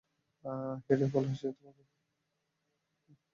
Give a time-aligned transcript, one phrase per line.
[0.85, 1.93] সেটাই বলেছি তোমাকে আমি।